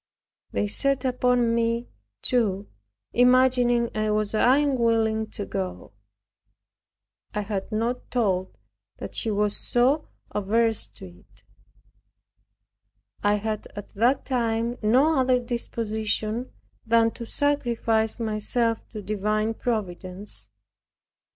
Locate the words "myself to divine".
18.19-19.53